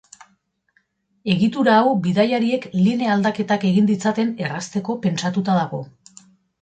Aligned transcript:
Egitura 1.33 1.75
hau 1.81 1.91
bidaiariek 2.07 2.65
linea 2.87 3.13
aldaketak 3.17 3.67
egin 3.73 3.91
ditzaten 3.93 4.33
errazteko 4.47 4.97
pentsatuta 5.05 5.59
dago. 5.63 5.83